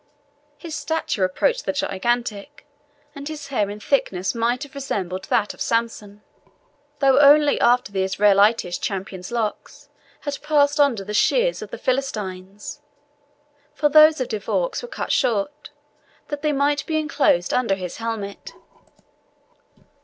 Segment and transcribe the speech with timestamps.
[0.57, 2.65] His stature approached the gigantic,
[3.13, 6.23] and his hair in thickness might have resembled that of Samson,
[6.97, 9.89] though only after the Israelitish champion's locks
[10.21, 12.81] had passed under the shears of the Philistines,
[13.75, 15.69] for those of De Vaux were cut short,
[16.29, 18.53] that they might be enclosed under his helmet.